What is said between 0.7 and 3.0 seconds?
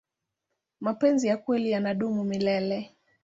mapenzi ya kweli yanadumu milele